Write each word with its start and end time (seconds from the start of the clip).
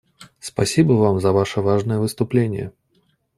Спасибо 0.39 0.93
Вам 0.93 1.19
за 1.19 1.31
Ваше 1.31 1.61
важное 1.61 1.99
выступление. 1.99 2.71